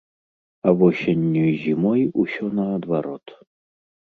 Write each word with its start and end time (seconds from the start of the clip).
А 0.69 0.71
восенню 0.79 1.43
і 1.49 1.53
зімой 1.65 2.01
усё 2.25 2.45
наадварот. 2.61 3.25